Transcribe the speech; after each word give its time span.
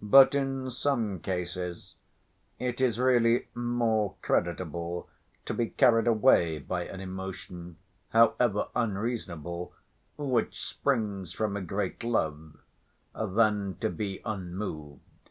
But 0.00 0.34
in 0.34 0.70
some 0.70 1.20
cases 1.20 1.96
it 2.58 2.80
is 2.80 2.98
really 2.98 3.48
more 3.54 4.14
creditable 4.22 5.10
to 5.44 5.52
be 5.52 5.66
carried 5.68 6.06
away 6.06 6.58
by 6.58 6.86
an 6.86 7.00
emotion, 7.02 7.76
however 8.08 8.68
unreasonable, 8.74 9.74
which 10.16 10.58
springs 10.64 11.34
from 11.34 11.54
a 11.54 11.60
great 11.60 12.02
love, 12.02 12.56
than 13.14 13.76
to 13.80 13.90
be 13.90 14.22
unmoved. 14.24 15.28